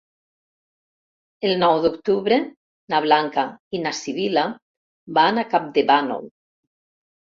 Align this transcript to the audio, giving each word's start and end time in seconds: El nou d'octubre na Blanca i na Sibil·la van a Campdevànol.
El 1.49 1.53
nou 1.65 1.77
d'octubre 1.83 2.41
na 2.95 3.03
Blanca 3.07 3.47
i 3.81 3.85
na 3.87 3.95
Sibil·la 4.01 4.49
van 5.23 5.43
a 5.45 5.49
Campdevànol. 5.57 6.31